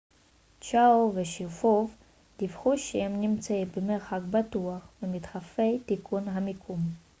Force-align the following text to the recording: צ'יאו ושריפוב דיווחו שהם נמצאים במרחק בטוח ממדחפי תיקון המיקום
צ'יאו 0.61 1.11
ושריפוב 1.15 1.91
דיווחו 2.39 2.77
שהם 2.77 3.21
נמצאים 3.21 3.67
במרחק 3.75 4.19
בטוח 4.31 4.87
ממדחפי 5.03 5.79
תיקון 5.85 6.27
המיקום 6.27 6.79